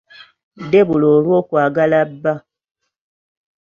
Debula 0.71 1.05
olw'okwagala 1.17 1.99
bba 2.11 2.33